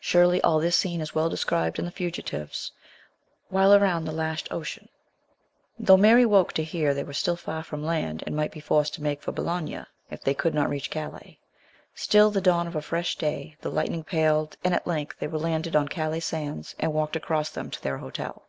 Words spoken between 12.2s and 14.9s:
with the dawn of a fresh day the lightning paled, and at